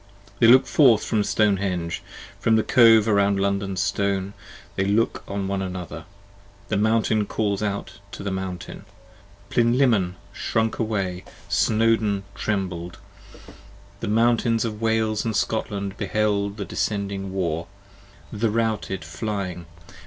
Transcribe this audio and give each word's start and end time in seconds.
They 0.39 0.47
look 0.47 0.65
forth 0.65 1.05
from 1.05 1.23
Stone 1.23 1.59
henge: 1.59 1.99
from 2.39 2.55
the 2.55 2.63
Cove 2.63 3.05
round 3.05 3.39
London 3.39 3.77
Stone 3.77 4.33
They 4.75 4.83
look 4.85 5.23
on 5.27 5.47
one 5.47 5.61
another: 5.61 6.05
the 6.69 6.77
mountain 6.77 7.27
calls 7.27 7.61
out 7.61 7.99
to 8.13 8.23
the 8.23 8.31
mountain: 8.31 8.85
Plinlimmon 9.51 10.15
shrunk 10.33 10.79
away: 10.79 11.23
Snowdon 11.49 12.23
trembled: 12.33 12.97
the 13.99 14.07
mountains 14.07 14.63
60 14.63 14.67
Of 14.77 14.81
Wales 14.81 15.37
& 15.37 15.37
Scotland 15.39 15.97
beheld 15.97 16.57
the 16.57 16.65
descending 16.65 17.31
War, 17.31 17.67
the 18.33 18.49
routed 18.49 19.05
flying. 19.05 19.67